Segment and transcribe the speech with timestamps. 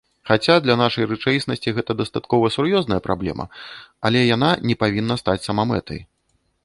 [0.27, 3.45] Хаця, для нашай рэчаіснасці гэта дастаткова сур'ёзная праблема,
[4.09, 5.99] але яна не павінна стаць самамэтай.